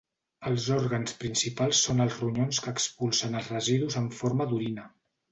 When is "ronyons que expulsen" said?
2.21-3.41